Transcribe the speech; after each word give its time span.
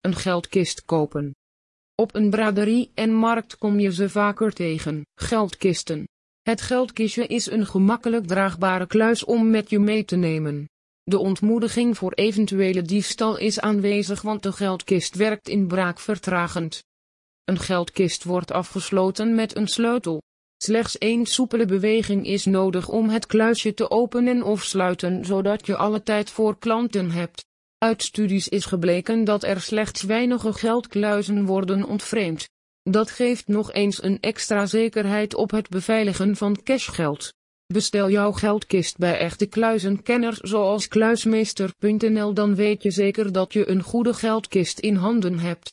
Een 0.00 0.14
geldkist 0.14 0.84
kopen. 0.84 1.34
Op 1.94 2.14
een 2.14 2.30
braderie 2.30 2.90
en 2.94 3.12
markt 3.12 3.58
kom 3.58 3.80
je 3.80 3.92
ze 3.92 4.08
vaker 4.08 4.52
tegen, 4.52 5.06
geldkisten. 5.14 6.08
Het 6.42 6.60
geldkistje 6.60 7.26
is 7.26 7.50
een 7.50 7.66
gemakkelijk 7.66 8.26
draagbare 8.26 8.86
kluis 8.86 9.24
om 9.24 9.50
met 9.50 9.70
je 9.70 9.78
mee 9.78 10.04
te 10.04 10.16
nemen. 10.16 10.68
De 11.02 11.18
ontmoediging 11.18 11.96
voor 11.96 12.12
eventuele 12.12 12.82
diefstal 12.82 13.38
is 13.38 13.60
aanwezig 13.60 14.22
want 14.22 14.42
de 14.42 14.52
geldkist 14.52 15.14
werkt 15.14 15.48
in 15.48 15.66
braak 15.66 15.98
vertragend. 15.98 16.84
Een 17.44 17.58
geldkist 17.58 18.24
wordt 18.24 18.52
afgesloten 18.52 19.34
met 19.34 19.56
een 19.56 19.68
sleutel. 19.68 20.22
Slechts 20.56 20.98
één 20.98 21.26
soepele 21.26 21.64
beweging 21.64 22.26
is 22.26 22.44
nodig 22.44 22.88
om 22.88 23.08
het 23.08 23.26
kluisje 23.26 23.74
te 23.74 23.90
openen 23.90 24.42
of 24.42 24.64
sluiten 24.64 25.24
zodat 25.24 25.66
je 25.66 25.76
alle 25.76 26.02
tijd 26.02 26.30
voor 26.30 26.58
klanten 26.58 27.10
hebt. 27.10 27.46
Uit 27.78 28.02
studies 28.02 28.48
is 28.48 28.64
gebleken 28.64 29.24
dat 29.24 29.44
er 29.44 29.60
slechts 29.60 30.02
weinige 30.02 30.52
geldkluizen 30.52 31.44
worden 31.44 31.84
ontvreemd. 31.84 32.48
Dat 32.82 33.10
geeft 33.10 33.48
nog 33.48 33.72
eens 33.72 34.02
een 34.02 34.20
extra 34.20 34.66
zekerheid 34.66 35.34
op 35.34 35.50
het 35.50 35.68
beveiligen 35.68 36.36
van 36.36 36.62
cashgeld. 36.62 37.34
Bestel 37.66 38.10
jouw 38.10 38.32
geldkist 38.32 38.96
bij 38.96 39.18
echte 39.18 39.46
kluizenkenners 39.46 40.38
zoals 40.38 40.88
kluismeester.nl 40.88 42.34
dan 42.34 42.54
weet 42.54 42.82
je 42.82 42.90
zeker 42.90 43.32
dat 43.32 43.52
je 43.52 43.68
een 43.68 43.82
goede 43.82 44.14
geldkist 44.14 44.78
in 44.78 44.94
handen 44.94 45.38
hebt. 45.38 45.66